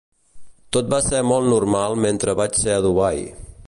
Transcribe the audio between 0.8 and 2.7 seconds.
va ser molt normal mentre vaig